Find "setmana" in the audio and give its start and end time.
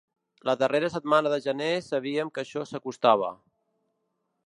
0.93-1.33